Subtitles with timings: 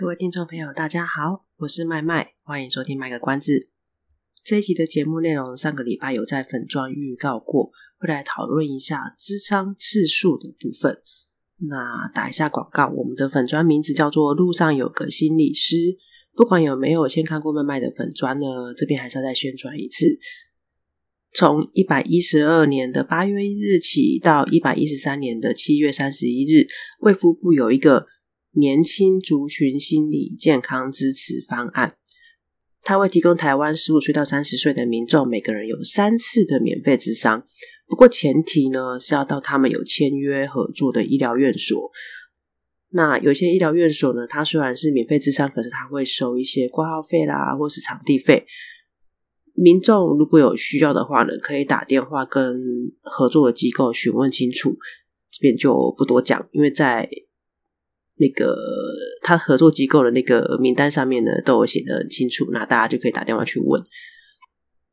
[0.00, 3.68] 各位听众朋友，大家好，我是麦麦，欢迎收听卖个关子。
[4.44, 11.00] 这一集的节目内容，上个礼拜有在粉专预告过，会来讨论一下支撑次数的部分。
[11.68, 15.96] 那打一下广告，我们的粉砖名字叫做“路上有个心理师”。
[16.36, 20.20] 不管有没有先看过麦麦的粉砖呢，这边还是要再宣传一次。
[21.34, 26.68] 从一百一十二年的八月一日起，到一百一十三年的七月三十一日，
[27.00, 28.06] 卫福部有一个。
[28.58, 31.94] 年轻族群心理健康支持方案，
[32.82, 37.44] 它会提供台湾十五岁到三十岁的民众每个人有三次的免费咨商。
[37.86, 41.90] 不过前提呢是要到他们有签约合作的医疗院所。
[42.90, 48.44] 那有些医疗院所呢，它虽然是免费咨商，可是它会收一些挂号费啦，或是场地费。
[49.54, 52.60] 民众如果有需要的话呢，可以打电话跟
[53.02, 54.76] 合作的机构询问清楚。
[55.30, 57.08] 这边就不多讲，因为在。
[58.18, 58.56] 那个
[59.22, 63.80] 他合作机构的那个名单上面呢，都有写得很清楚，那大家就可以打电话去问。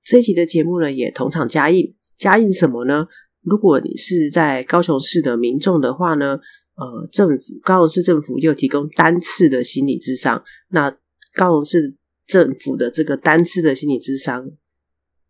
[0.04, 3.08] 这一集的节目呢，也同场加印，加印什么呢？
[3.42, 6.40] 如果你是在高雄市的民众的话呢，
[6.76, 10.96] 呃，政府高雄市政府又提供单次的心理咨商，那
[11.34, 11.96] 高雄市
[12.28, 14.52] 政府的这个单次的心理咨商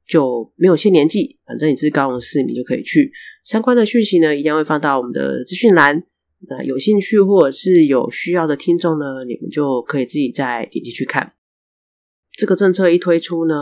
[0.07, 3.11] 就没有限年纪，反正你是高雄市民就可以去。
[3.43, 6.01] 相关的讯息呢，一样会放到我们的资讯栏。
[6.47, 11.33] 那有兴趣或者是有需要的听众呢，你们就可以自己再点击去看。
[12.37, 13.55] 这个政策一推出呢，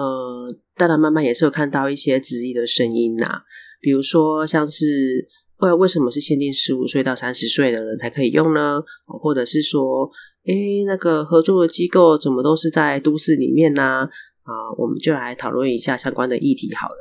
[0.76, 3.42] 当然慢慢也是有看到一些质疑的声音呐、啊，
[3.80, 5.28] 比如说像是，
[5.58, 8.82] 呃，为什么是限定十五岁到三十岁的人才可以用呢？
[9.06, 10.10] 或者是说，
[10.46, 14.10] 诶，那个合作的机构怎么都是在都市里面呢？
[14.42, 16.96] 啊，我们就来讨论一下相关的议题好了。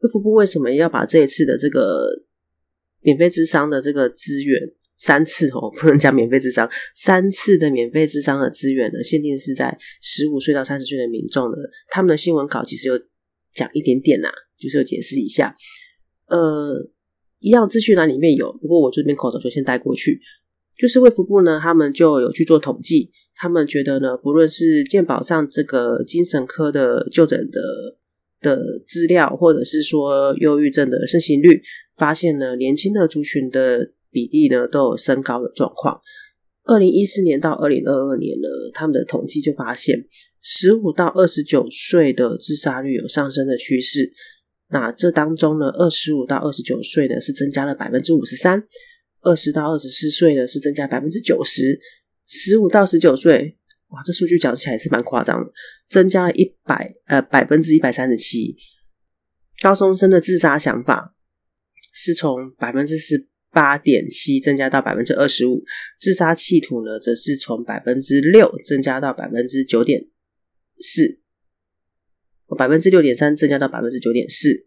[0.00, 2.24] 卫福部为什么要把这一次的这个？
[3.02, 4.60] 免费咨商的这个资源
[4.98, 11.56] 三次哦，不能讲免费咨商，三次的免费咨商的资源呢，限定是在十五岁到三十岁的民众的。
[11.88, 12.98] 他们的新闻稿其实有
[13.52, 14.28] 讲一点点呐、
[14.58, 15.56] 就是有解释一下。
[16.28, 16.90] 呃，
[17.38, 20.20] 一样资讯栏里面有，不过我这边口头就先带过去。
[20.76, 27.60] 就是卫福部呢，他们就有去做统计，他们觉得呢，不论是健保上这个精神科的就诊的
[28.40, 31.62] 的资料，或者是说忧郁症的盛行率。
[31.96, 36.00] 发现呢，年轻的族群的比例呢都有升高的状况。
[36.64, 40.06] 二零一四年到二零二二年呢，他们的统计就发现，
[40.40, 44.12] 十五到二十九岁的自杀率有上升的趋势。
[44.70, 48.62] 那这当中呢，二十五到二十九岁呢是增加了百分之五十三，
[49.20, 51.78] 二十到二十四岁呢是增加百分之九十，
[52.26, 53.58] 十五到十九岁，
[53.90, 55.52] 哇，这数据讲起来是蛮夸张的，
[55.88, 58.56] 增加了一百呃百分之一百三十七。
[59.62, 61.14] 高中生的自杀想法。
[61.92, 65.64] 是从百分之十八点七增加到百分之二十五，
[65.98, 70.06] 自杀企图呢，则是从百分之六增加到百分之九点
[70.78, 71.18] 四，
[72.56, 74.66] 百分之六点三增加到百分之九点四。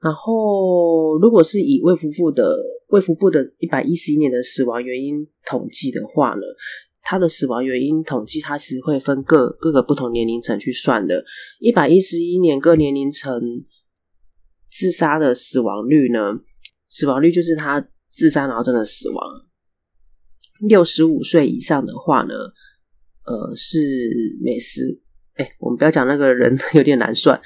[0.00, 6.42] 然后，如果是以魏福部的魏福部的一百一十一年的死亡原因统计的话呢，
[7.08, 11.24] 它的死亡原因统计，它其实会分各各个不同年龄层去算的。
[11.60, 13.40] 一百一十一年各年龄层。
[14.68, 16.34] 自杀的死亡率呢？
[16.86, 17.80] 死亡率就是他
[18.10, 19.18] 自杀然后真的死亡。
[20.68, 22.34] 六十五岁以上的话呢，
[23.24, 23.78] 呃，是
[24.44, 25.00] 每十
[25.36, 27.40] 哎，我们不要讲那个人 有点难算。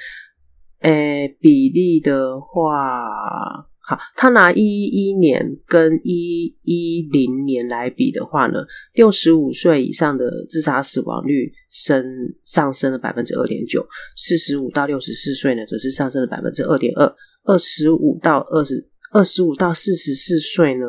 [0.79, 3.70] 哎，比例的话。
[3.83, 8.59] 好，他拿一一一年跟一一零年来比的话呢，
[8.93, 12.05] 六十五岁以上的自杀死亡率升
[12.45, 13.83] 上升了百分之二点九，
[14.15, 20.85] 四十五到六十四岁呢，则是上升了百分之二点二，二十五到二十二十五到四十四岁呢，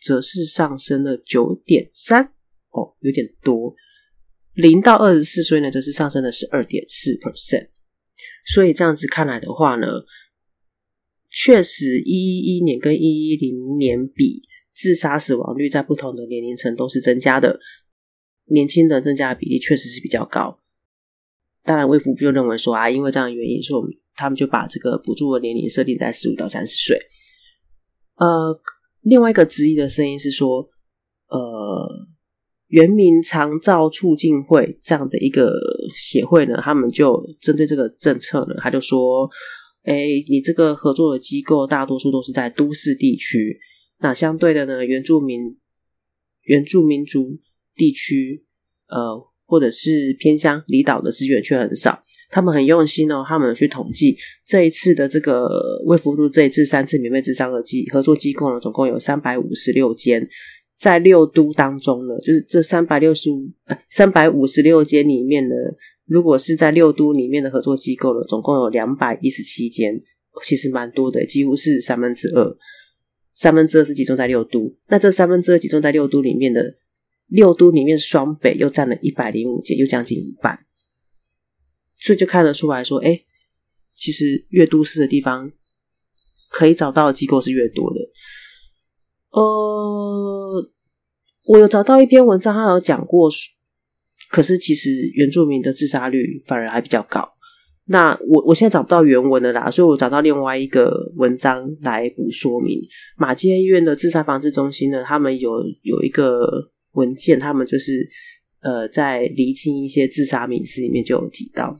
[0.00, 2.22] 则是上升了九点三，
[2.70, 3.74] 哦，有点多，
[4.54, 7.70] 零到二十四岁呢，则是上升了十二点四 percent，
[8.46, 9.86] 所以这样子看来的话呢。
[11.32, 14.42] 确实，一一一年跟一一零年比，
[14.74, 17.58] 自杀死亡率在不同的年龄层都是增加的。
[18.46, 20.58] 年轻人增加的比例确实是比较高。
[21.64, 27.00] 当然，卫福就认为说啊，因为这样的原因，所以他们就把这个补助的年龄设定在十五到三十岁。
[28.16, 28.54] 呃，
[29.00, 30.68] 另外一个质疑的声音是说，
[31.28, 31.88] 呃，
[32.66, 35.54] 原民长照促进会这样的一个
[35.96, 39.30] 协会呢，他们就针对这个政策呢，他就说
[39.84, 43.58] ：“哎，你这个合作的机构大多数都是在都市地区，
[44.00, 45.56] 那相对的呢，原住民、
[46.42, 47.38] 原住民族
[47.74, 48.44] 地区，
[48.88, 52.02] 呃，或者是偏乡离岛的资源却很少。
[52.30, 55.48] 他们很用心哦，他们去统计这一次的这个
[55.86, 60.28] 卫福部这一次三次免费智商的机合作机构呢，总共有三百五十六间。”
[60.78, 63.48] 在六都当中呢，就是这三百六十五、
[63.88, 65.54] 三百五十六间里面呢，
[66.04, 69.98] 如果是在六都里面的合作机构呢，总共有两百一十七间，
[70.44, 72.56] 其实蛮多的，几乎是三分之二。
[73.34, 76.76] 三分之二是集中在六都，那这三分之二集中在六都里面的
[77.28, 80.66] 六都里面，双北又占了一百零五间，又将近一半，
[81.98, 83.22] 所以就看得出来说，哎，
[83.94, 85.50] 其实越都市的地方，
[86.50, 88.00] 可以找到的机构是越多的。
[89.30, 90.70] 呃，
[91.46, 93.30] 我有找到一篇文章，他有讲过，
[94.32, 97.28] 可是其实原住民的自杀率反而还比较高。
[97.84, 102.80] 那我我现在找不到原文的啦，所以我找到另外一个文章来补说明。
[103.18, 105.52] 马偕医院的自杀防治中心呢，他们有
[105.82, 108.08] 有一个文件，他们就是
[108.62, 111.76] 呃在厘清一些自杀迷思里面就有提到，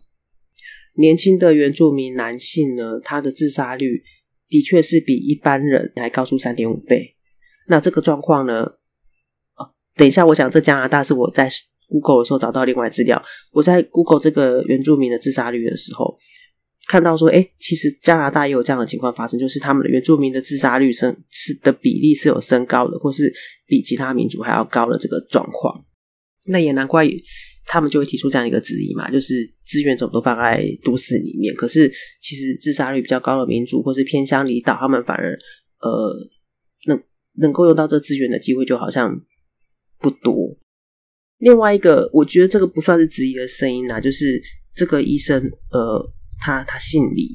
[0.97, 4.03] 年轻的原住民男性呢，他的自杀率
[4.49, 7.17] 的确是比一般人还高出三点五倍。
[7.69, 8.65] 那这个状况呢？
[9.55, 11.49] 哦，等一下，我想这加拿大是我在
[11.93, 13.23] Google 的时候找到另外资料。
[13.53, 16.17] 我在 Google 这个原住民的自杀率的时候，
[16.89, 23.31] 看到说，哎，其实加拿大也有这样的情况发生，就是他们的原住民的自杀率升是的比例是有升高的，或是
[23.67, 25.85] 比其他民族还要高的这个状况。
[26.49, 27.07] 那也难怪
[27.67, 35.39] 他们就会提出这样一个质疑嘛，就是资源怎么都放在都市里面，可是其实自杀率比较高的民族或是偏乡离岛，他们反而
[35.81, 36.15] 呃
[36.87, 37.01] 能。
[37.35, 39.19] 能够用到这资源的机会就好像
[39.99, 40.55] 不多。
[41.43, 44.41] 另外一个，我觉得这个不算是质疑的声音啦，就是
[44.77, 47.31] 这个医生，呃，他他姓李，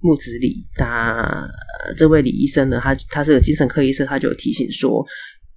[0.00, 1.48] 木子李，他
[1.96, 5.06] 这位李医生呢，他他是个精神科医生，他就有提醒说，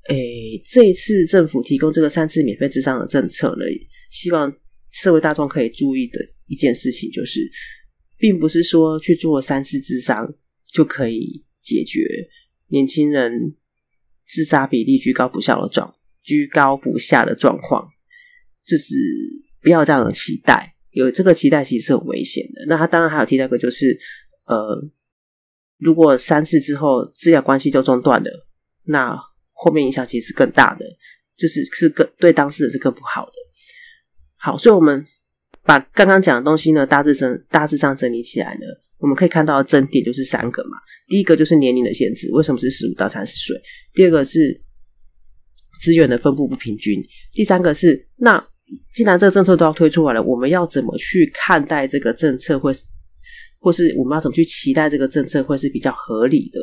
[0.10, 3.66] 诶，这一次政府提供这个三次免费咨商的政策呢，
[4.12, 4.54] 希望
[4.92, 7.42] 社会大众可以注意的一件事情就是，
[8.20, 10.32] 并不是说去做三次咨商
[10.72, 12.00] 就可以解决。
[12.68, 13.56] 年轻人
[14.28, 17.88] 自杀比例居高不下的状，居高不下的状况，
[18.66, 18.96] 就是
[19.62, 20.76] 不要这样的期待。
[20.90, 22.66] 有这个期待其实是很危险的。
[22.68, 23.98] 那他当然还有提到个，就是
[24.48, 24.82] 呃，
[25.78, 28.48] 如果三次之后治疗关系就中断了，
[28.86, 29.16] 那
[29.52, 30.86] 后面影响其实是更大的，
[31.38, 33.34] 就是是更对当事人是更不好的。
[34.38, 35.06] 好，所以我们
[35.64, 38.62] 把刚刚讲的东西呢，大致整大致上整理起来呢，
[39.00, 40.78] 我们可以看到的争点就是三个嘛。
[41.08, 43.56] 第一个就是年龄的限制，为什么是十五到三十岁？
[43.94, 44.60] 第二个是
[45.82, 47.02] 资源的分布不平均。
[47.34, 48.44] 第三个是，那
[48.94, 52.84] 既然这个政策都要推出来了，我们要怎么去看待这个政策，或是
[53.60, 56.60] 或是我们要怎么去期待这个政策会是比较合理的？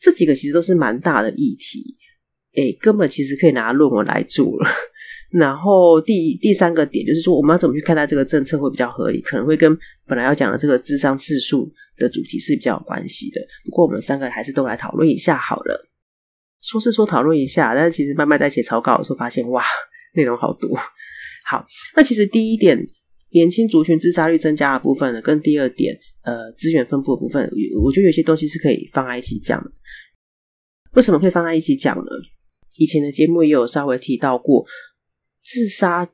[0.00, 1.96] 这几个其实都是蛮大的议题，
[2.56, 4.68] 诶，根本其实可以拿论文来做了。
[5.32, 9.20] 然后第第三个点就是说，我们要怎么去看待这个政策会比较合理？
[9.20, 9.76] 可能会跟
[10.06, 13.40] 本来要讲的这个智商次数的主题是比较有关系的。
[13.64, 15.88] 不过我们三个还是都来讨论一下好了。
[16.68, 19.64] 说是说讨论一下，但是其实慢慢在写草稿的时候发现，哇，
[20.14, 20.76] 内容好多。
[21.48, 21.64] 好，
[21.96, 22.78] 那其实第一点，
[23.30, 27.48] 年轻族群自杀率增加的部分呢，跟第二点，呃，资源分布的部分，
[27.82, 29.70] 我觉得有些东西是可以放在一起讲的。
[30.94, 32.10] 为什么可以放在一起讲呢？
[32.78, 34.66] 以前的节目也有稍微提到过。
[35.48, 36.04] 自杀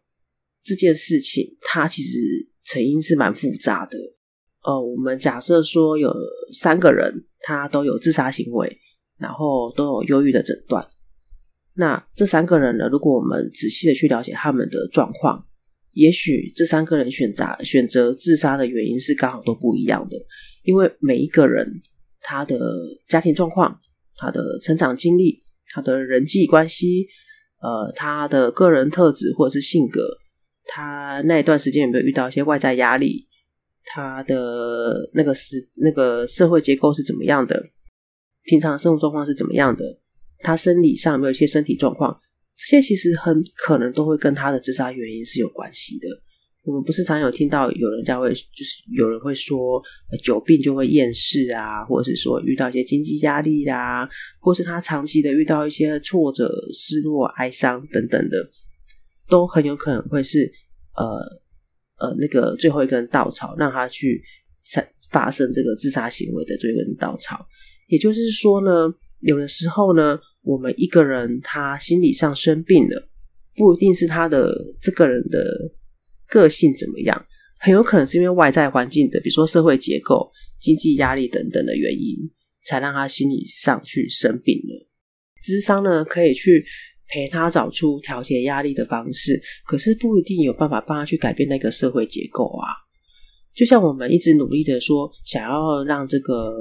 [0.62, 2.18] 这件事情，它其实
[2.64, 3.97] 成因是蛮复杂的。
[4.62, 6.12] 呃，我们假设说有
[6.52, 8.68] 三个人，他都有自杀行为，
[9.23, 10.87] 然后都有忧郁的诊断。
[11.75, 15.47] 那这三个人呢，如果我们仔细的去了解他们的状况，
[15.93, 20.19] 也许这三个人选择选择自杀的原因是刚好都不一样的。
[20.64, 21.81] 因为每一个人
[22.21, 22.59] 他的
[23.09, 23.79] 家庭状况、
[24.17, 27.07] 他的成长经历、他的人际关系。
[27.62, 30.00] 呃，他的个人特质或者是性格，
[30.64, 33.29] 他那一段时间有没有遇到一些外在压力？
[33.85, 37.62] 他的那个是那个社会结构是怎么样的？
[38.44, 39.84] 平常生活状况是怎么样的？
[40.38, 42.18] 他生理上有没有一些身体状况？
[42.56, 46.08] 这些其实很可能都会跟他的自杀原因是有关系的。
[46.64, 49.82] 我们不是常有听到有人家会，就是有人会说，
[50.22, 54.08] 久病就会厌世啊，或者是说遇到一些经济压力啦，
[54.38, 58.37] 或是他长期的遇到一些挫折、失落、哀伤等等的，
[59.28, 60.52] 都很有可能会是
[60.94, 64.22] 呃呃那个最后一根稻草，让他去
[65.11, 67.44] 发生这个自杀行为的最后一根稻草。
[67.89, 73.09] 也就是说呢，有的时候呢，我们一个人他心理上生病了，
[73.55, 75.39] 不一定是他的这个人的
[76.29, 77.27] 个性怎么样，
[77.61, 82.17] 很有可能是因为外在环境的，比如说社会结构、经济压力等等的原因，
[82.65, 84.89] 才让他心理上去生病了。
[85.45, 86.65] 智商呢，可以去
[87.09, 92.69] 陪他找出调节压力的方式，可是不一定有办法帮他去改变那个社会结构啊。
[93.55, 96.55] 就像我们一直努力的说，想要让这个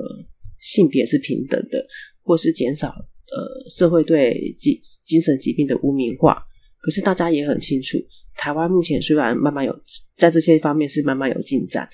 [0.61, 1.85] 性别是平等的，
[2.23, 6.41] 或是减少呃社会对精精神疾病的污名化，
[6.79, 7.97] 可是大家也很清楚，
[8.35, 9.77] 台湾目前虽然慢慢有
[10.15, 11.89] 在这些方面是慢慢有进展，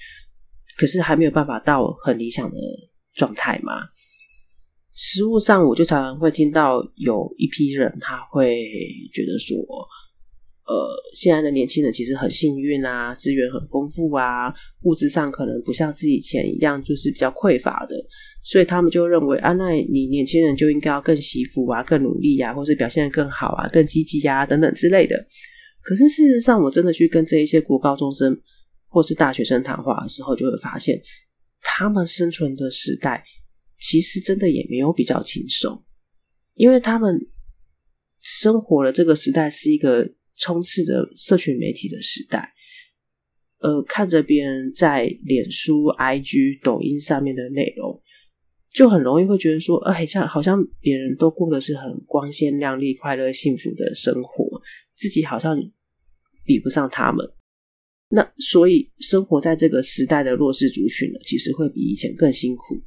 [0.78, 2.58] 可是还没有办法到很理想的
[3.16, 3.74] 状态嘛。
[5.00, 8.68] 实务上，我就常常会听到有一批人，他会
[9.14, 9.56] 觉得说，
[10.66, 14.52] 呃，现在的年轻人其实很幸运啊，资源很丰富啊，
[14.86, 17.96] 物质上可能不像是以前一样，就是比较匮乏的，
[18.50, 25.16] 所以他们就认为啊，那你年轻人就应该要更惜福啊，更努力啊，或是表现得更好啊，更积极啊，等等之类的。
[25.82, 28.40] 可是事实上，我真的去跟这一些国高中生
[28.88, 30.98] 或是大学生谈话的时候，就会发现，
[31.62, 33.24] 他们生存的时代。
[33.80, 35.86] 其实真的也没有比较轻松，
[36.56, 37.16] 因为他们
[38.22, 40.04] 生活的这个时代是一个
[40.36, 42.52] 充斥着社群媒体的时代，
[43.60, 48.02] 呃，看着别人在脸书、IG、抖音上面的内容，
[48.78, 54.62] 就很容易会觉得说，哎，像好像别人都过的是很光鲜亮丽、快乐幸福的生活，
[54.94, 55.58] 自己好像
[56.46, 57.28] 比不上他们。
[58.10, 62.80] 那所以生活在这个时代的弱势族群呢，其实会比以前更辛苦。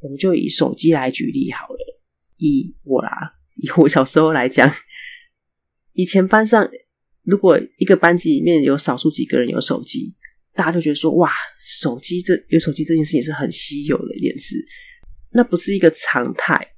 [0.00, 2.00] 我们就以手机来举例好了。
[2.36, 3.10] 以我啦，
[3.56, 4.72] 以我小时候来讲，
[5.94, 6.70] 以前班上
[7.24, 10.14] 如果一个班级里面有少数几个人有手机，
[10.54, 11.32] 大家就觉得说，哇，
[11.66, 14.56] 手机这有手机这件事情是很稀有的一件事，
[15.34, 16.74] 那不是一个常态。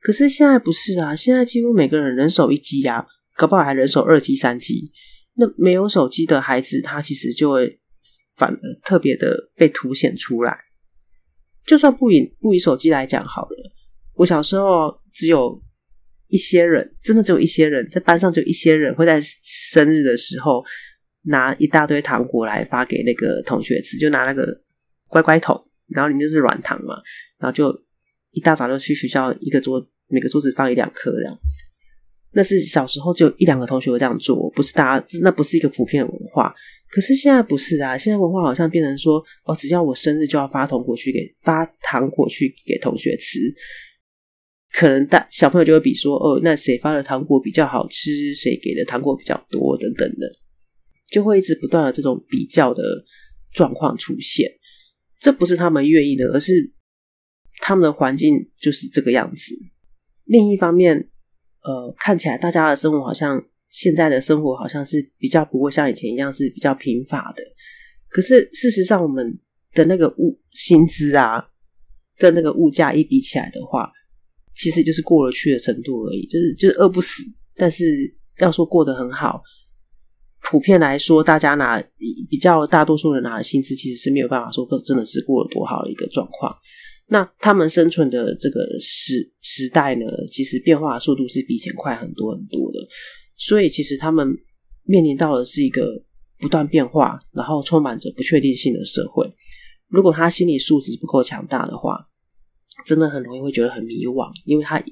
[0.00, 3.04] 可是现在不是啊，现在几乎每个人人手一机啊，
[3.36, 4.92] 搞不好还人手二机、三机。
[5.34, 7.80] 那没有手机的孩子，他其实就会
[8.36, 10.58] 反而特别的被凸显出来。
[11.66, 13.72] 就算不以不以手机来讲好了，
[14.14, 15.60] 我小时候只有
[16.28, 20.64] 一些人，真的只有一些人在班上，只有一些人会在生日的时候
[21.22, 24.46] 拿一大堆糖果来发给那个同学吃，就拿那个
[25.08, 26.94] 乖乖桶，然后里面就是软糖嘛，
[27.38, 27.76] 然后就
[28.36, 31.38] 一大早就去学校一个桌每个桌子放一两颗这样。
[32.32, 36.54] 那是小时候只有一两个同学会这样做，不是大家，那不是一个普遍的文化。
[36.90, 43.38] 可是现在不是啊，现在文化好像变成说，哦，只要我生日就要发糖果去给发糖果去给同学吃，
[44.74, 50.30] 可能大小朋友就会比说，哦，那谁发的糖果比较好吃，谁给的糖果比较多等等的，
[51.10, 52.82] 就会一直不断的这种比较的
[53.54, 54.46] 状况出现。
[55.18, 56.70] 这不是他们愿意的，而是
[57.62, 59.54] 他们的环境就是这个样子。
[60.24, 61.08] 另一方面，
[61.62, 63.44] 呃，看起来大家的生活好像。
[63.68, 67.42] 现在的生活好像是比较不会像以前一样是比较贫乏的，
[68.08, 69.38] 可是事实上，我们
[69.74, 71.44] 的那个物薪资啊，
[72.16, 73.90] 跟那个物价一比起来的话，
[74.54, 77.24] 其实就是过得去的程度而已，就是就是饿不死。
[77.56, 77.84] 但是
[78.38, 79.42] 要说过得很好，
[80.42, 81.82] 普遍来说，大家拿
[82.30, 86.56] 比较大多数人拿的薪资，其实是没有办法说真的是过得多好的一个状况。
[87.08, 92.78] 那他们生存的这个时时代呢，其实变化速度是比以前快很多很多的。
[93.36, 94.26] 所以，其实他们
[94.82, 96.02] 面临到的是一个
[96.38, 99.30] 不断变化，然后充满着不确定性的社会。
[99.88, 102.08] 如果他心理素质不够强大的话，
[102.84, 104.82] 真的很容易会觉得很迷惘，因为他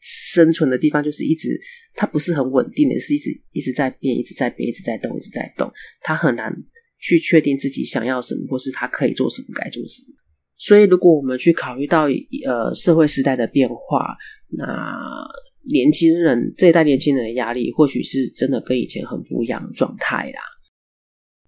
[0.00, 1.60] 生存的地方就是一直，
[1.94, 5.70] 他不是很稳定的，是一直一直在变，一直在变，一直在动，一直在动。
[6.00, 6.52] 他很难
[6.98, 10.14] 去确定自己想要什么，或是他可以做什么，该做什么。
[10.60, 12.04] 所以，如果我们去考虑到
[12.46, 14.16] 呃社会时代的变化，
[14.50, 15.26] 那。
[15.72, 20.40] 年轻人这一代年轻人的压力，或许是真的跟以前很不一样的状态啦。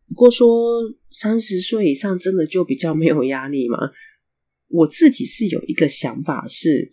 [0.06, 3.78] 不过说三十岁以上真的就比较没有压力吗？
[4.68, 6.90] 我自己是有一个想法是，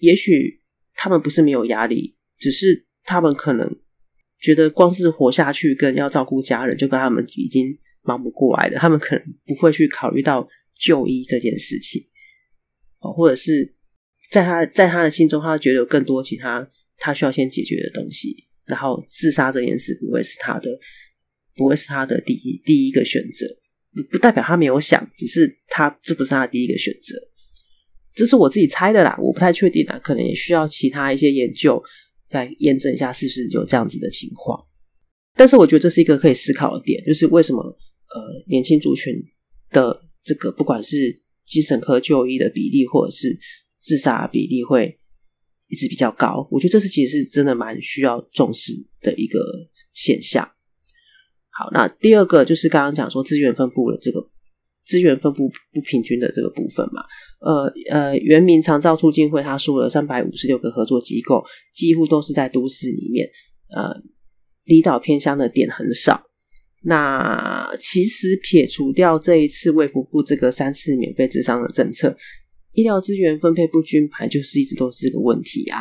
[0.00, 0.60] 也许
[0.96, 3.76] 他们不是没有压力，只是他们可能
[4.40, 7.68] 觉得光是活下去跟要照顾家人，就跟他们已经
[8.02, 8.78] 忙不过来了。
[8.80, 10.46] 他们可能不会去考虑到
[10.78, 12.02] 就医这件事情，
[13.00, 13.74] 哦，或者是。
[14.30, 20.68] 在他在他的心中，他觉得有更多其他他需要先解决的东西，然后自杀这件事不会是他的，
[21.54, 23.46] 不会是他的第一第一个选择，
[24.10, 27.16] 不代表他没有想，只是他这不是他第一个选择，
[28.12, 31.80] 这是我自己猜的啦，我不太确定啦，可能也需要其他一些研究
[32.30, 34.58] 来验证一下是不是有这样子的情况。
[35.36, 39.14] 但是我觉得这是一个可以思考的点，就是为什么呃年轻族群
[39.70, 43.38] 的这个不管是精神科就医的比例，或者是
[43.78, 44.98] 自杀比例会
[45.68, 46.48] 一直比较高。
[46.50, 49.38] 我觉得这是其实是真的蛮需要重视的一个
[49.92, 50.42] 现象。
[51.50, 54.26] 好，那第二个就是刚刚讲说资源分布的这个
[54.84, 57.02] 资源分布不平均的这个部分嘛。
[57.40, 63.28] 呃呃，原民长照促进会他说了三百五十六个合作机构，几乎都是在都市里面，
[63.76, 64.02] 呃，
[64.64, 66.22] 离岛偏乡的点很少。
[66.86, 72.14] 那其实撇除掉这一次卫福部这个三次免费咨商的政策，
[72.72, 75.80] 医疗资源分配不均，还就是一直都是个问题啊。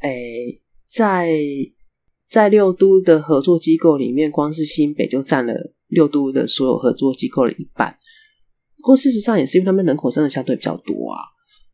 [0.00, 0.12] 哎，
[0.88, 1.28] 在
[2.30, 7.96] 在六都的合作机构里面，光是新北就占了六都的所有合作机构的一半。
[8.76, 11.18] 不过事实上也是因为他们人口真的相对比较多啊。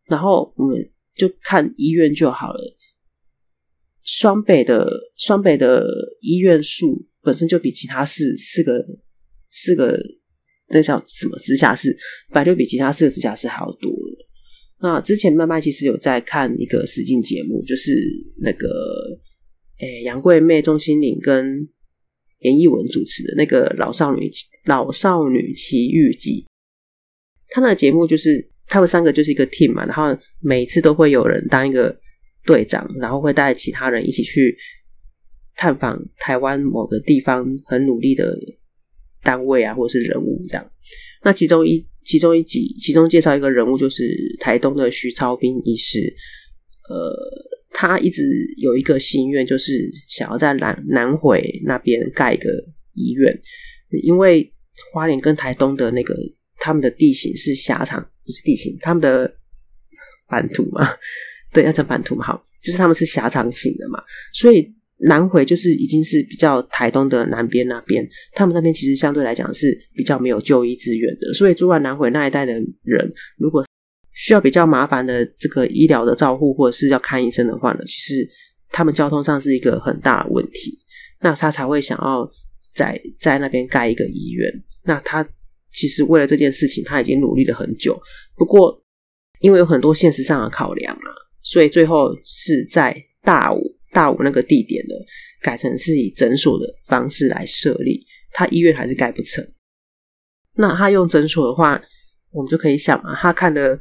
[0.07, 2.77] 然后我们就看医院就好了，
[4.05, 5.85] 双北的双北的
[6.21, 7.07] 医院数。
[7.25, 8.85] 本身就比其他市四个
[9.49, 9.97] 四个
[10.71, 11.97] 那叫什么直辖市，
[12.31, 14.29] 本来就比其他四个直辖市还要多了。
[14.81, 17.93] 那之前麦麦其实有在看一个实境节目，就是
[18.41, 18.67] 那个
[19.79, 21.69] 诶杨贵妹、钟欣凌跟
[22.41, 24.29] 严艺文主持的那个老少女
[24.65, 26.45] 老少女奇遇记。
[27.51, 30.07] 他那个节目就是他们三个就是一个 team 嘛，然后
[30.41, 31.97] 每次都会有人当一个
[32.45, 34.57] 队长，然后会带其他人一起去。
[35.55, 38.35] 探访台湾某个地方很努力的
[39.23, 40.71] 单位啊，或者是人物这样。
[41.23, 46.01] 那其中一其中一集，其中介绍一个人物，就是台东的徐超斌医师。
[46.89, 47.15] 呃，
[47.71, 48.25] 他一直
[48.57, 52.49] 有一个心愿，就是想要在南南回那边盖一个
[52.95, 53.39] 医院，
[54.03, 54.51] 因为
[54.91, 56.17] 花莲跟台东的那个
[56.57, 59.33] 他们的地形是狭长，不是地形，他们的
[60.29, 60.89] 版图嘛，
[61.53, 64.75] 对，要讲版图嘛，好，就是他们是狭长型的嘛，所以。
[65.05, 72.53] 南回就是已经是比较台东的南边那边，他们那边其实相对来讲是比较没有就医资源的，所以住在南回那一带的
[72.85, 73.67] 人，如果
[74.13, 78.25] 需要比较麻烦的这个医疗的照护或者是要看医生的话呢，其实
[78.71, 80.79] 他们交通上是一个很大的问题，
[81.21, 82.31] 那他才会想要
[82.73, 84.49] 在在那边盖一个医院。
[84.85, 85.27] 那他
[85.73, 88.01] 其实为了这件事情，他已经努力了很久，
[88.37, 88.81] 不过
[89.41, 91.11] 因为有很多现实上的考量啊，
[91.42, 93.78] 所以最后是在大武。
[93.94, 94.94] 大武那个地点的
[95.42, 99.46] 改成是以诊所的方式来设立，他医院还是盖不成。
[100.55, 101.78] 那他用诊所的话，
[102.31, 103.78] 我们就可以想嘛，他看的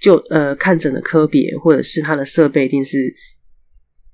[0.00, 2.98] 就呃看诊的科别或者是他的设备，一定是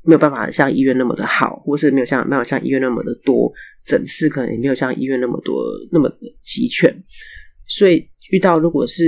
[0.03, 3.51] 没有办法像医院那么的好，或是没有像没有像医院那么的多，
[3.87, 5.57] 诊室可能也没有像医院那么多
[5.91, 6.95] 那么的齐全。
[7.67, 9.03] 所以遇到如果是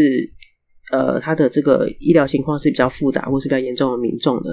[0.90, 4.44] 呃他的这个医疗情况是比较复杂或是比较严重的民众呢，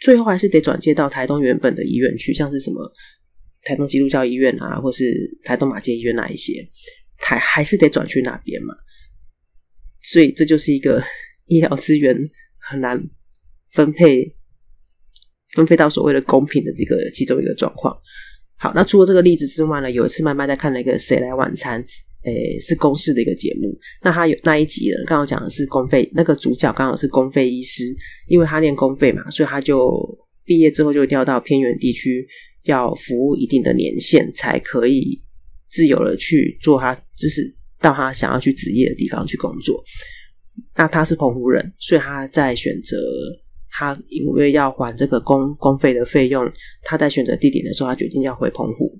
[0.00, 2.92] 最后还是得转接到台东原本的医院去，像是什么
[3.62, 5.04] 台东基督教医院啊，或是
[5.44, 6.68] 台东马偕医院那一些，
[7.18, 8.74] 还还是得转去那边嘛。
[10.02, 11.02] 所以这就是一个
[11.46, 12.16] 医疗资源
[12.58, 13.02] 很难
[13.72, 14.36] 分配，
[15.54, 17.96] 分配到所谓的公平的这个其中一个状况。
[18.56, 21.82] 好，那除了这个例子之外呢，有一次麦麦在看那个《谁来晚餐》。
[22.24, 23.76] 诶，是公视的一个节目。
[24.02, 27.84] 那他有那一集呢，刚好讲的是公费，那个主角刚好是公费医师，
[28.26, 29.90] 因为他念公费嘛，所以他就
[30.44, 32.26] 毕业之后就调到偏远地区，
[32.64, 35.22] 要服务一定的年限，才可以
[35.68, 39.82] 自由的去做他，就是到他想要去职业的地方去工作。
[40.74, 42.96] 那他是澎湖人，所以他在选择
[43.70, 46.44] 他因为要还这个公公费的费用，
[46.82, 48.98] 他在选择地点的时候，他决定要回澎湖。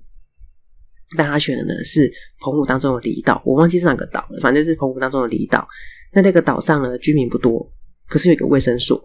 [1.17, 5.67] 但他选的呢是澎湖当中的离岛，我忘记是哪个岛了，反正是澎湖当中的离岛。
[6.13, 7.67] 那那个岛上呢，居民不多，
[8.09, 9.03] 可是有一个卫生所，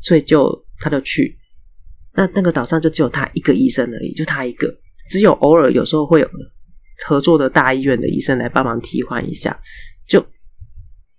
[0.00, 1.36] 所以就他就去。
[2.12, 4.72] 那那个岛上就只有他一个医生而已，就他一个，
[5.10, 6.30] 只有偶尔有时候会有
[7.04, 9.58] 合作的大医院的医生来帮忙替换一下，
[10.06, 10.24] 就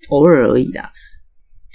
[0.09, 0.89] 偶尔而已啦。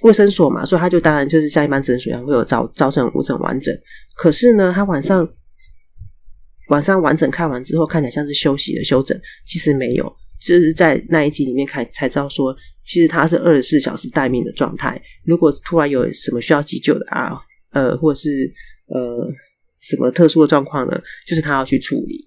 [0.02, 3.78] 卫生所嘛，所以他就当然就是像一般诊所一样会有早早诊、午诊、晚诊。
[4.16, 5.28] 可是呢，他晚上。
[6.70, 15.00] 晚上完整看完之后，看起来像是休息的休整，其实没有，就是在那一集里面看才知道说，其实他是二十四小时待命的状态。
[15.24, 17.38] 如果突然有什么需要急救的啊，
[17.72, 18.50] 呃，或者是
[18.86, 19.30] 呃
[19.80, 22.24] 什么特殊的状况呢，就是他要去处理。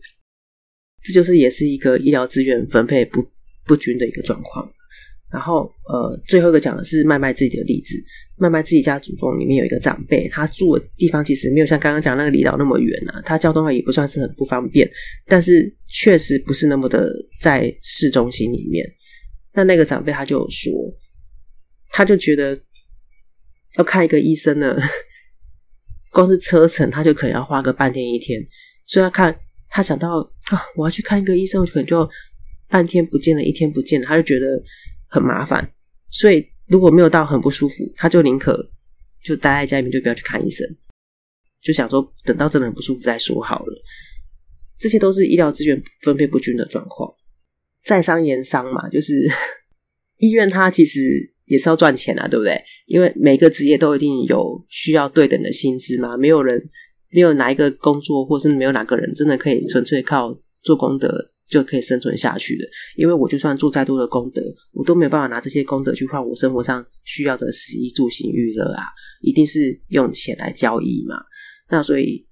[1.04, 3.26] 这就是也是一个医疗资源分配不
[3.66, 4.66] 不均的一个状况。
[5.34, 8.02] 然后呃，最后一个讲的是麦麦自己的例子。
[8.36, 14.90] 麦麦自己家祖宗里面有一个长辈，他住的地方其实没有像刚刚讲那个离岛那么远啊，他交通也不算是很不方便，
[15.28, 18.86] 但是确实不是那么的在市中心里面。
[19.54, 20.72] 那那个长辈他就说，
[21.92, 22.60] 他就觉得
[23.78, 24.76] 要看一个医生呢，
[26.12, 28.44] 光是车程他就可能要花个半天一天，
[28.86, 29.36] 所以他看
[29.70, 30.18] 他想到
[30.50, 32.10] 啊，我要去看一个医生，我可能就
[32.68, 34.48] 半天不见了，一天不见了，他就觉得
[35.14, 35.72] 很麻烦，
[36.10, 36.46] 所以。
[36.66, 38.58] 如果没有到很不舒服，他就宁可
[39.22, 40.66] 就待在家里面，就不要去看医生，
[41.62, 43.84] 就想说等到真的很不舒服再说好了。
[44.80, 47.14] 这些都是医疗资源分配不均的状况，
[47.84, 49.30] 在商言商嘛，就是
[50.20, 51.02] 医院它其实
[51.46, 52.60] 也是要赚钱啊，对不对？
[52.86, 56.58] 因为每个职业都一定有需要对等的薪资嘛，没有人
[57.12, 62.66] 没有哪一个工作，或是没有哪个人真的可以纯粹靠做功德就可以生存下去的。
[62.96, 68.84] 因为我就算做再多的功德，我都没有办法拿这些功德去换我生活上需要的食衣住行娱乐啊，
[69.22, 71.16] 一定是用钱来交易嘛。
[71.70, 72.28] 那所以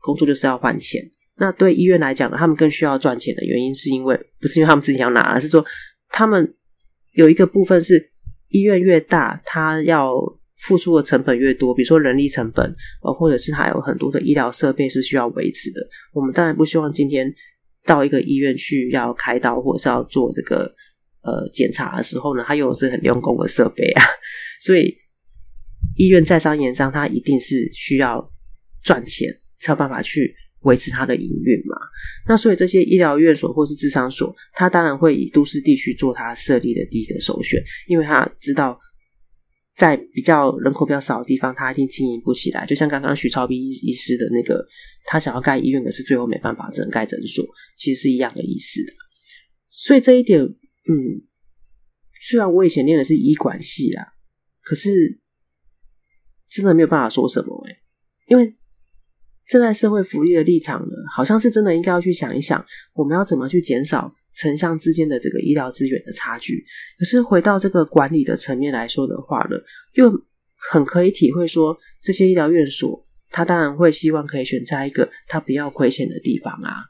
[0.00, 1.02] 工作就是要换钱。
[1.36, 5.64] 那对医院来讲呢，他们更需要赚钱的原因，是因为不是因为他们自己要拿，而是说
[6.10, 6.54] 他们
[7.14, 8.12] 有一个部分是
[8.50, 10.14] 医院越大，他要
[10.60, 12.64] 付出的成本越多，比如说人力成本，
[13.02, 15.80] 呃，或者是还有很多的医疗设备是需要维持的。
[16.12, 17.28] 我们当然不希望今天
[17.84, 20.74] 到一个医院去要开刀，或者是要做这个
[21.22, 24.04] 呃检查的时候呢，他用的是很用功的设备啊。
[24.60, 24.94] 所以
[25.96, 28.30] 医院在商言商，他一定是需要
[28.82, 30.34] 赚钱，才有办法去。
[30.64, 31.76] 维持它的营运嘛，
[32.26, 38.80] 那所以这些医疗院所或是咨商所，他当然会以都市地区做他设立的第一个首选，因为他知道
[39.76, 42.64] 在比较人口比较少的地方，他一定经营不起来。
[42.66, 44.64] 就像刚刚许超斌医师的那个，
[45.06, 47.44] 他想要盖医院，可是最后没办法，只能盖诊所，
[47.76, 48.80] 其实是一样的意思。
[49.68, 51.22] 所以这一点，嗯，
[52.28, 54.06] 虽然我以前念的是医管系啦，
[54.62, 55.20] 可是
[56.48, 57.78] 真的没有办法说什么诶、欸，
[58.28, 58.54] 因为。
[59.46, 66.64] 站在社会福利的立场呢，好像是真的应该要去想一想，我们要怎么去减少城乡之间的这个医疗资源的差距。
[66.98, 69.56] 可是回到这个管理的层面来说的话呢，
[69.94, 70.10] 又
[70.70, 76.84] 很可以体会说，这些医疗院所，他当然会希望可以选在一个他不要亏钱的地方啊。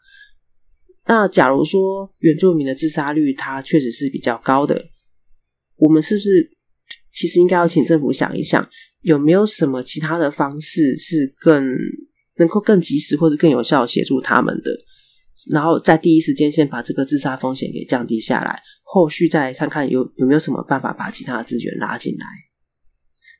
[1.06, 4.86] 那假如说原住民的自杀率，它确实是比较高的，
[5.76, 6.48] 我们是不是
[7.12, 8.66] 其实应该要请政府想一想，
[9.02, 11.76] 有没有什么其他的方式是更
[12.36, 14.70] 能够更及时或者更有效协助他们的，
[15.52, 22.26] 然后在第一时间先把这个自杀风险给降低下来，后续再看看有有没有什么办法把其他的资源拉进来。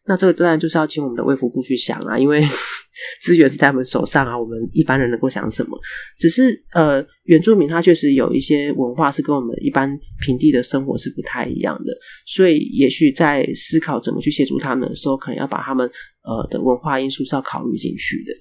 [0.07, 2.47] 那这个当然就是要请我们的卫福部去想啊，因为
[3.23, 5.81] 资源是在我们手上啊，我们一般人能够想什么？
[6.19, 15.91] 只是呃，原住民他确实有一些文化是跟我们一般平地的生活是不太一样的，所以也许在思考怎么去协助他们的时候，可能要把他们
[16.23, 18.33] 呃的文化因素是要考虑进去的。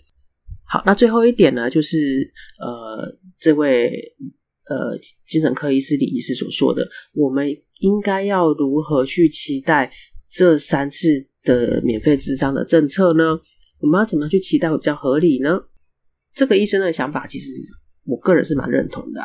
[0.73, 3.07] 好，那最后一点呢，就是呃，
[3.39, 3.91] 这位
[4.65, 6.83] 呃精神科医师李医师所说的，
[7.13, 9.91] 我们应该要如何去期待
[10.31, 13.39] 这三次的免费咨商的政策呢？
[13.81, 15.59] 我们要怎么去期待会比较合理呢？
[16.33, 17.51] 这个医生的想法，其实
[18.05, 19.21] 我个人是蛮认同的。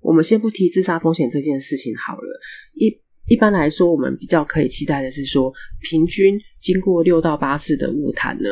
[0.00, 2.40] 我们先不提自杀风险这件事情好了，
[2.74, 5.52] 一一般来说，我们比较可以期待的是说，
[5.90, 8.48] 平均经过六到八次的误谈呢。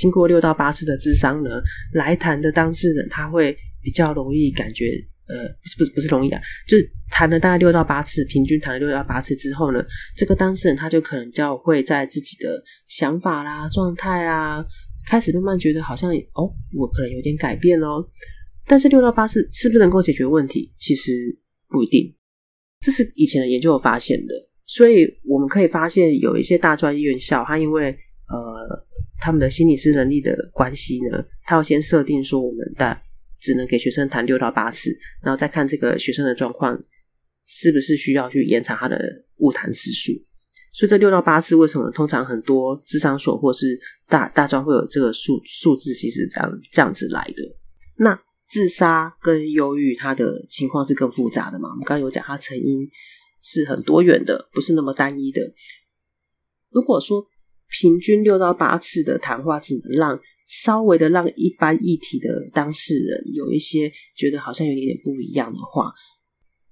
[0.00, 1.60] 经过六到八次的咨商呢，
[1.92, 4.86] 来谈的当事人他会比较容易感觉，
[5.28, 9.84] 呃，不是不是不是容易啊，就是谈了大概六到八次，平均谈了六到八次之后呢，
[10.16, 14.64] 这个当事人他就可能比较会在自己的想法啦、状态啦，
[15.06, 18.02] 开始慢慢觉得好像哦，我可能有点改变哦。
[18.66, 20.72] 但是六到八次是不是能够解决问题？
[20.78, 21.12] 其实
[21.68, 22.16] 不一定，
[22.80, 24.34] 这是以前的研究发现的。
[24.64, 27.90] 所以我们可以发现，有一些大专院校，它因为
[28.28, 28.88] 呃。
[29.20, 32.98] 他们的心理师能力的关系呢，他要先设定说，我们的
[33.40, 34.90] 只能给学生谈六到八次，
[35.22, 36.78] 然后再看这个学生的状况
[37.46, 38.98] 是不是需要去延长他的
[39.36, 40.12] 误谈次数。
[40.72, 43.78] 所以这六到八次为什么通常很多咨商所或是
[44.08, 47.42] 大大专会有这个数数字，其实这样这样子来的。
[47.98, 51.70] 那自杀跟忧郁，它的情况是更复杂的嘛？
[51.70, 52.86] 我们刚刚有讲，它成因
[53.42, 55.40] 是很多元的，不是那么单一的。
[56.70, 57.26] 如果说
[57.70, 65.92] 平均六到八次的谈话，只能让稍微的让一般议题的当事人有一些觉得好像有一点点不一样的话，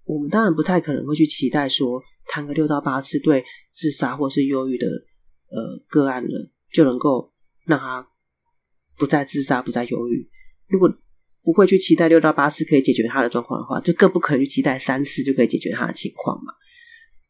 [0.05, 7.33] 我们当然不太可能会去期待说谈个六到八次对自杀或是忧郁的呃个案了，就能够
[7.65, 8.09] 让他
[8.99, 10.29] 不再自杀、不再忧郁。
[10.67, 10.93] 如果
[11.45, 16.53] 不会去期待六到八次可以解决他的状况的话，就更不可能去期待三次就可以解决他的情况嘛。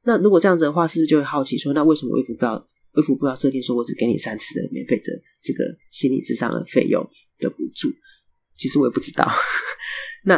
[0.04, 2.66] 那如果这样子的话，是不是就会好奇说，那为什么卫福不要？
[2.98, 7.00] 卫福部要设定说，我只给你三次的免费的这个心理智商的费用
[7.38, 7.88] 的补助，
[8.56, 9.30] 其实我也不知道。
[10.26, 10.34] 那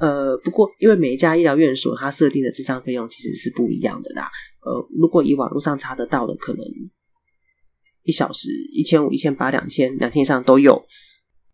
[0.00, 4.28] 呃，不过因为每一家医疗院所它设定的智商费用其实是不一样的啦。
[4.62, 6.64] 呃，如果以网络上查得到的，可能
[8.02, 10.84] 一小时一千五、一千八、两千、两千以上都有。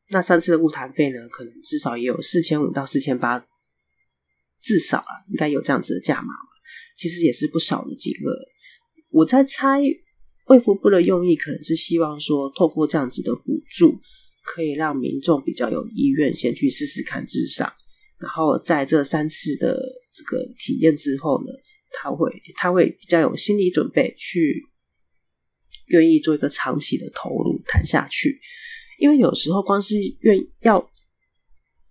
[0.09, 3.39] 那三次的误谈费呢，可能至少也有四千五到四千八，
[4.63, 6.33] 至少啊，应该有这样子的价码。
[6.97, 8.33] 其实也是不少的金额。
[9.11, 9.83] 我在猜。
[10.47, 13.99] 卫福部的用意可能是希望说，透过这样子的补助，
[14.45, 17.73] 可以让民众比较有意愿先去试试看咨商，
[18.19, 19.77] 然后在这三次的
[20.15, 21.53] 这个体验之后呢，
[21.91, 24.63] 他会他会比较有心理准备去
[25.87, 28.41] 愿意做一个长期的投入谈下去，
[28.99, 30.89] 因为有时候光是愿要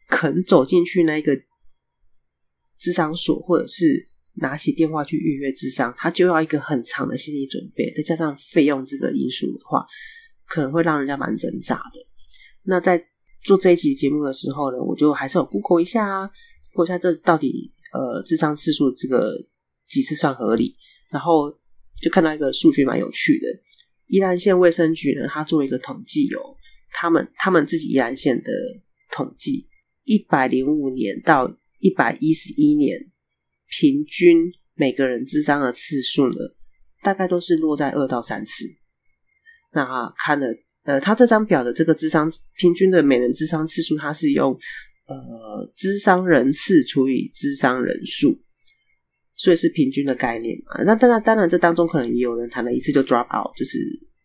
[0.08, 1.36] 肯走进去那个
[2.80, 4.08] 咨商所，或者是。
[4.38, 9.86] 拿起电话去预约智商，他就要一个很长的心理准备，再加上费用这个因素的话，
[10.46, 12.06] 可能会让人家蛮挣扎的。
[12.64, 13.02] 那在
[13.44, 16.30] 做这一期节目的时候呢，我就还是有 Google 一下啊
[16.74, 19.34] ，Google 一下这到底呃智商次数这个
[19.88, 20.76] 几次算合理，
[21.12, 21.50] 然后
[22.02, 23.46] 就看到一个数据蛮有趣的，
[24.08, 26.58] 宜兰县卫生局呢，他做了一个统计哦，
[26.92, 28.52] 他们他们自己宜兰县的
[29.12, 29.70] 统计，
[30.04, 33.12] 一百零五年到一百一十一年。
[33.80, 34.38] 平均
[34.74, 36.36] 每个人智商的次数呢，
[37.04, 38.66] 大概都是落在二到三次。
[39.74, 40.48] 那看了，
[40.84, 44.54] 呃，他这张表的这个智商平均的每人智商次数，它是用
[45.08, 48.40] 呃智商人次除以智商人数，
[49.36, 50.84] 所以是平均的概念嘛。
[50.86, 53.78] 那当然，当然这当中可能也有人谈了一次就 drop out，就是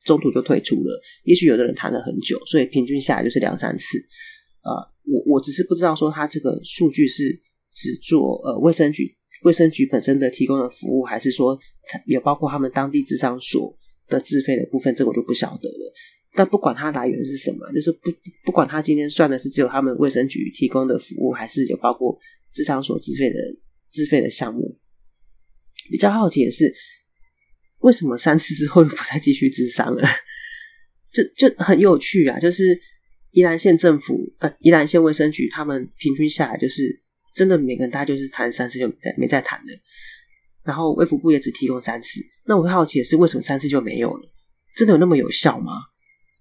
[0.04, 1.02] 中途就退出了。
[1.24, 3.98] 也许有的人谈了很久，所以平均下来就是两三次。
[4.62, 4.70] 呃，
[5.06, 7.24] 我我只是不知道说他这个数据是
[7.72, 9.16] 只做呃卫生局。
[9.42, 11.59] 卫生局本身的提供的服务，还是说
[12.05, 13.74] 也包括他们当地咨商所
[14.07, 15.94] 的自费的部分，这我就不晓得了。
[16.33, 18.11] 但不管它来源是什么，就是不
[18.44, 22.16] 不管他今天算的是只有他们卫生局提供的服务，还是有包括
[22.55, 23.37] 咨商所自费的
[23.90, 24.79] 自费的项目。
[25.90, 26.72] 比较好奇的是，
[27.79, 30.07] 为什么三次之后又不再继续咨商了？
[31.12, 32.38] 就就很有趣啊！
[32.38, 32.79] 就是
[33.33, 37.00] 宜兰县政府呃，宜兰县卫生局他们平均下来就是。
[37.34, 39.66] 真的每个人大家就是谈三次就没再没再谈了，
[40.64, 42.20] 然后卫福部也只提供三次。
[42.46, 44.28] 那我会好奇的是，为什么三次就没有了？
[44.76, 45.72] 真的有那么有效吗？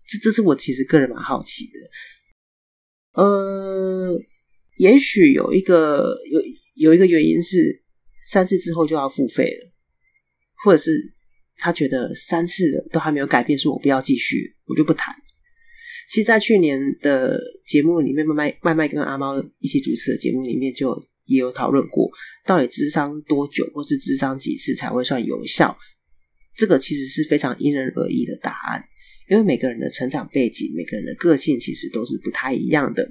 [0.08, 3.21] 这这是我其实个人蛮好奇的。
[3.21, 4.19] 呃，
[4.78, 6.41] 也许有一个有
[6.75, 7.84] 有一个原因是
[8.30, 9.71] 三次之后就要付费了，
[10.63, 11.12] 或者是
[11.58, 15.13] 他觉得三次了都还没有改变，说我不要继续，我就不谈。
[16.10, 22.10] 其实，在去年的节目里面，麦麦麦麦跟阿猫一起主持的节目里面，就也有讨论过，
[22.48, 25.78] 到底智商多久，或是智商几次才会算有效？
[26.56, 28.84] 这个其实是非常因人而异的答案，
[29.30, 33.08] 因为每个人的成长背景、每个人的个性，其实都是不太一样的。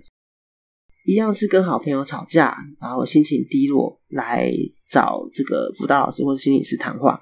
[1.07, 4.53] 一样是跟好朋友吵架，然后心情低落，来
[4.91, 7.21] 找这个辅导老师或者心理师谈话。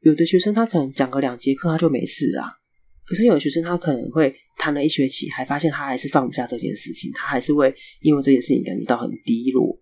[0.00, 2.60] 有的学生他可能讲个两节课，他就没事啦。
[3.06, 9.78] 可是有学生他可能会谈了一学期，还发现他还是放不下这件事情，他还是会因为这件事情感觉到很低落。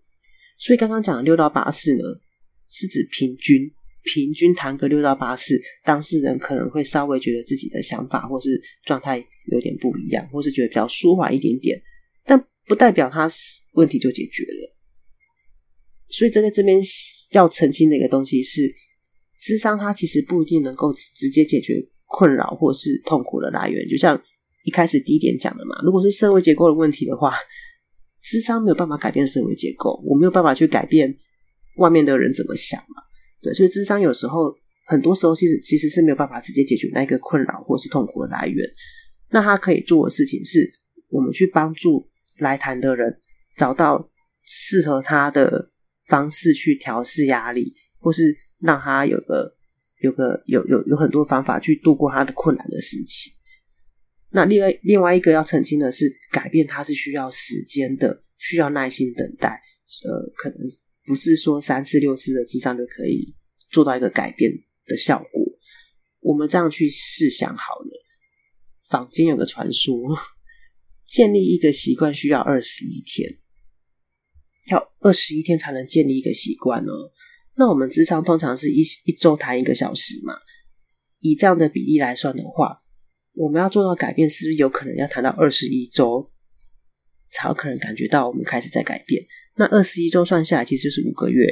[0.58, 2.02] 所以刚刚讲的六到八次呢，
[2.68, 3.70] 是指平均，
[4.02, 9.18] 平均谈个六到八次，当事人可能会稍微觉得自己的想法或是状态
[9.50, 11.80] 有点不一样，或是觉得比较舒缓一点点，
[12.24, 13.26] 但不代表他
[13.72, 14.76] 问题就解决了。
[16.08, 16.78] 所以站在这边
[17.32, 18.72] 要澄清的一个东西是，
[19.40, 21.74] 智商它其实不一定能够直接解决。
[22.16, 24.16] 困扰或是痛苦的来源，就像
[24.62, 25.74] 一开始第一点讲的嘛。
[25.82, 27.34] 如果是社会结构的问题的话，
[28.22, 31.12] 智商没有办法改变社会结构，我没有办法去改变
[31.78, 33.02] 外面的人怎么想嘛。
[33.42, 34.54] 对，所以智商有时候，
[34.86, 38.64] 很多时候其实其实是没有办法直接解决那个困扰或是痛苦的来源。
[39.30, 40.72] 那他可以做的事情是，
[41.08, 43.18] 我们去帮助来谈的人
[43.56, 44.08] 找到
[44.44, 45.72] 适合他的
[46.06, 49.52] 方式去调试压力，或是让他有个。
[50.04, 53.32] 有个有有有很多方法去度过他的困难的时期。
[54.28, 59.62] 那另外另外一个要澄清的是，改变它是需要时间的，需要耐心等待。
[60.04, 60.58] 呃，可能
[61.06, 63.34] 不是说三次六次的咨商就可以
[63.70, 64.52] 做到一个改变
[64.86, 65.42] 的效果。
[66.20, 68.04] 我们这样去试想好了，
[68.90, 69.96] 坊间有个传说，
[71.08, 73.38] 建立一个习惯需要二十一天，
[74.70, 77.12] 要二十一天才能建立一个习惯哦。
[77.56, 80.34] 那我们咨商通常是一一周谈一个小时嘛，
[81.20, 82.82] 以这样的比例来算的话，
[83.32, 86.30] 我们要做到改变，是不是有可能要谈到二十一周，
[87.30, 89.22] 才有可能感觉到我们开始在改变？
[89.56, 91.46] 那二十一周算下来，其实就是五个月，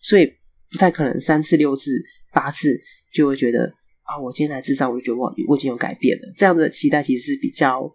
[0.00, 0.26] 所以
[0.70, 1.90] 不太可能三次、六次、
[2.32, 2.80] 八次
[3.12, 3.64] 就会觉得
[4.02, 6.32] 啊，我今天来咨商，我就觉得我我已经有改变了。
[6.36, 7.92] 这样子的期待其实是比较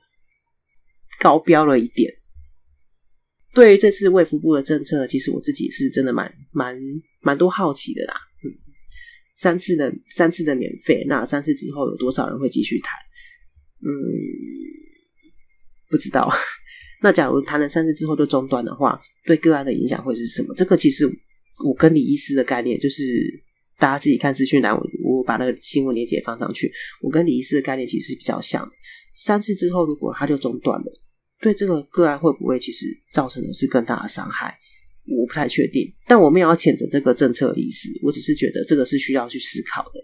[1.20, 2.14] 高标了一点。
[3.54, 6.80] 对于这次卫福部的政策，其实我自己是真的蛮蛮
[7.22, 8.14] 蛮多好奇的啦。
[8.44, 8.48] 嗯，
[9.36, 12.98] 三次的三次的免费，那三次之后有多少人会继续谈？
[13.84, 13.90] 嗯，
[15.90, 16.32] 不知道。
[17.04, 20.54] 那假如谈了三次之后就中断的话，对个案的影响会是什么？
[20.56, 21.06] 这个其实
[21.66, 23.04] 我跟李医师的概念就是，
[23.80, 26.72] 大家自己看资讯栏，我我把那个新闻链接放上去。
[27.02, 28.72] 我跟李医师的概念其实是比较像的。
[29.16, 30.86] 三次之后，如果他就中断了，
[31.42, 34.56] 对这个个案会不会其实造成的是更大的伤害？
[35.08, 35.92] 我不太确定。
[36.08, 40.00] 但我们也要谴责这个政策的意思，我只是觉得这个是需要去思考的。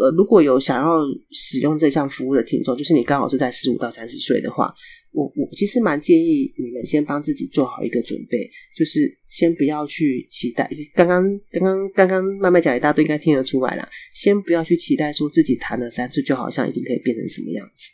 [0.00, 0.90] 呃，如果有想要
[1.30, 4.72] 使用这项服务的听众，就是你刚好是在十五到三十岁的话，
[5.12, 10.70] 我我其实蛮建议你们先帮自己做好一个准备，就是先不要去期待。
[10.94, 13.88] 刚刚刚刚刚刚慢慢讲一大堆，应该听得出来了。
[14.14, 17.90] 先不要去期待说自己谈了三次就好像一定可以变成什么样子，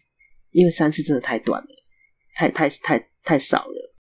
[0.51, 1.69] 因为三次真的太短了，
[2.35, 3.95] 太太太太少了。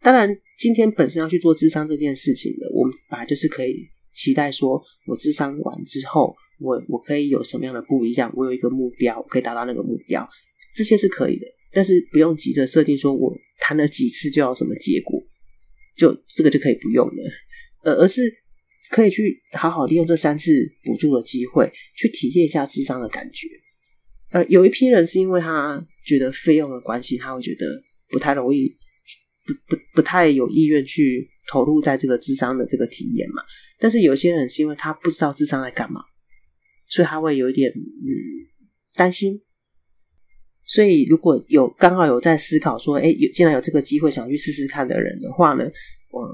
[0.00, 6.34] 当然，今天本身要去做智商这件事情的，我们本来就是可以期待说，我智商完之后。
[6.64, 8.32] 我我可以有什么样的不一样？
[8.36, 10.24] 我有一个目标，我可以达到那个目标，
[10.76, 11.44] 这些是可以的。
[11.72, 15.20] 但是不用急着设定说，我谈了几次就要什么结果，
[15.96, 17.32] 就这个就可以不用了。
[17.82, 18.32] 呃，而是
[18.90, 20.52] 可以去好好利用这三次
[20.84, 23.48] 补助的机会，去体验一下智商的感觉。
[24.32, 27.66] 呃，有一批人是因为他觉得费用的关系，他会觉得
[28.08, 28.68] 不太容易，
[29.46, 33.42] 不不不太有意愿去投入在这个智商的这个体验嘛。
[33.78, 36.02] 但是有些人是因为他不知道智商在干嘛。
[36.88, 38.12] 所以他会有一点嗯
[38.96, 39.40] 担心，
[40.66, 45.64] 所以如果有刚好有在思考说，哎，有既然有这个机会想去试试看的人的话呢，
[46.10, 46.28] 我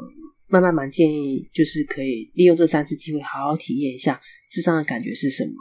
[0.49, 5.53] 慢慢蛮建议就是可以利用这三次机会好好体验一下智商的感觉是什么。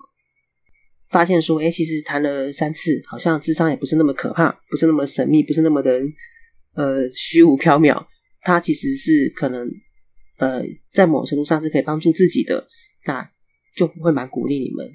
[1.10, 6.00] 发现说，哎，其实谈了三次，好像智商也不是那么可怕，不是那么神秘，不是那么的
[6.76, 8.06] 呃虚无缥缈，
[8.41, 9.67] 它其实是可能
[10.38, 10.62] 呃
[10.93, 12.67] 在某程度上是可以帮助自己的。
[13.06, 13.26] 那
[13.78, 14.86] 就不会蛮鼓励你们，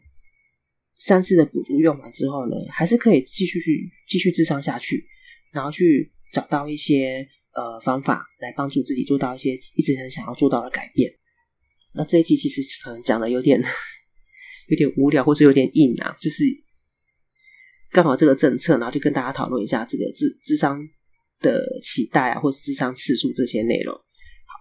[0.99, 5.03] 三次的补助用完之后呢，还是可以继续去继续智商下去，
[5.51, 11.11] 然后去找到一些呃方法来帮助自己做到一些一直很想要做到的改变。
[11.95, 13.63] 那这一期其实可能讲的有点
[14.73, 16.45] 有点无聊，或是有点硬啊，就是
[17.91, 20.81] 刚好这个政策，然后就跟大家讨论一下这个智智商
[21.41, 23.95] 的期待啊，或是智商次数这些内容。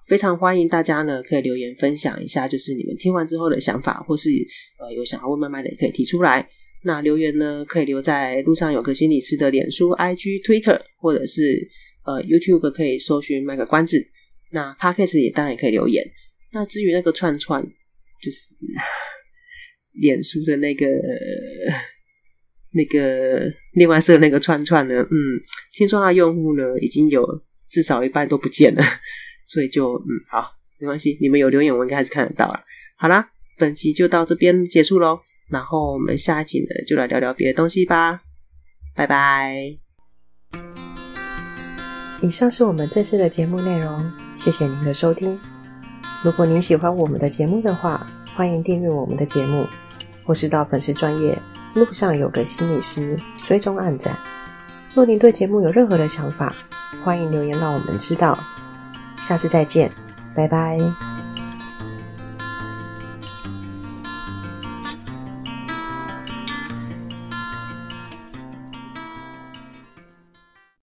[0.07, 4.29] 非常欢迎大家呢，可以留言分享一下，就是你们听完之后的想法，或是
[4.79, 6.45] 呃有想要问麦麦的，也可以提出来。
[6.83, 11.69] 那留言呢，可以留在路上有个心理师的脸书、IG、Twitter，或者是
[12.03, 14.05] 呃 YouTube 可以搜寻麦个关子。
[14.49, 16.05] 那 Podcast 也当然也可以留言。
[16.51, 17.63] 那至于那个串串，
[18.21, 18.57] 就是
[19.93, 20.85] 脸书的那个
[22.73, 25.09] 那个另外设那个串串呢，嗯，
[25.73, 27.25] 听说他用户呢已经有
[27.69, 28.83] 至少一半都不见了。
[29.47, 30.45] 所以就嗯好，
[30.79, 32.61] 没关系，你们有留言我应该还是看得到了。
[32.97, 38.21] 好啦，本期就到这边结束喽，然后我们下一集呢就来聊聊别的东西吧，
[38.95, 39.77] 拜拜。
[42.21, 45.37] 以上是我们这次的节目内容，谢谢您的收听。
[46.23, 49.65] 如果您喜欢我们的节目的话，欢迎订阅我们的节目，
[50.31, 51.37] 或是到粉丝专业
[51.73, 54.15] 路上有个心理师追踪暗战。
[54.95, 56.55] 若您对节目有任何的想法，
[57.03, 58.39] 欢迎留言让我们知道。
[59.17, 59.91] 下次再见，
[60.33, 60.77] 拜拜。